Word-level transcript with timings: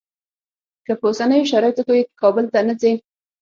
که 0.85 0.93
په 0.99 1.05
اوسنیو 1.09 1.49
شرایطو 1.51 1.83
کې 1.87 2.07
کابل 2.21 2.45
ته 2.53 2.59
نه 2.67 2.73
ځې. 2.81 2.91